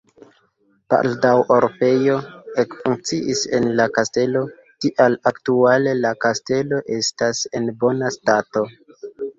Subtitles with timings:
[0.93, 2.15] Baldaŭ orfejo
[2.63, 4.43] ekfunkciis en la kastelo,
[4.87, 8.71] tial aktuale la kastelo estas en bona stato.